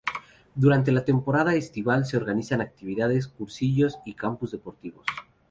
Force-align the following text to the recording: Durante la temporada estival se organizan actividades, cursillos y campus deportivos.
Durante 0.55 0.91
la 0.91 1.05
temporada 1.05 1.53
estival 1.53 2.05
se 2.05 2.17
organizan 2.17 2.59
actividades, 2.59 3.27
cursillos 3.27 3.99
y 4.03 4.15
campus 4.15 4.49
deportivos. 4.49 5.05